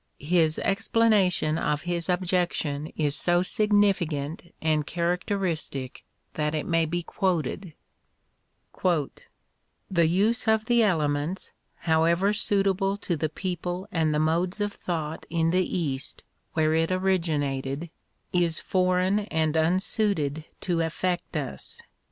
[0.17, 7.73] His explanation of his" objection is so significant and characteristic that it may be quoted:
[8.83, 9.15] The
[9.91, 11.51] use of the elements,
[11.81, 16.23] however suitable to the people and the modes of thought in the East,
[16.53, 17.91] where it originated,
[18.33, 21.79] is foreign and unsuited to affect us.